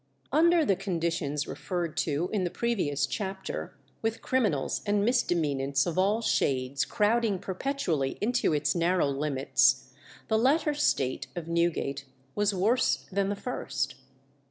[0.31, 6.21] Under the conditions referred to in the previous chapter, with criminals and misdemeanants of all
[6.23, 9.93] shades crowding perpetually into its narrow limits,
[10.27, 13.93] the latter state of Newgate was worse than the first.